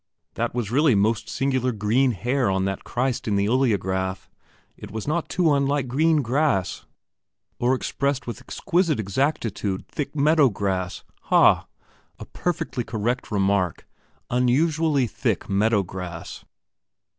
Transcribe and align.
That 0.33 0.55
was 0.55 0.71
really 0.71 0.95
most 0.95 1.29
singular 1.29 1.71
green 1.71 2.13
hair 2.13 2.49
on 2.49 2.65
that 2.65 2.83
Christ 2.83 3.27
in 3.27 3.35
the 3.35 3.45
oleograph. 3.47 4.31
It 4.75 4.89
was 4.89 5.07
not 5.07 5.29
too 5.29 5.53
unlike 5.53 5.87
green 5.87 6.23
grass, 6.23 6.87
or 7.59 7.75
expressed 7.75 8.25
with 8.25 8.41
exquisite 8.41 8.99
exactitude 8.99 9.87
thick 9.87 10.15
meadow 10.15 10.49
grass. 10.49 11.03
Ha! 11.25 11.67
a 12.17 12.25
perfectly 12.25 12.83
correct 12.83 13.29
remark 13.29 13.85
unusually 14.31 15.05
thick 15.05 15.47
meadow 15.47 15.83
grass.... 15.83 16.45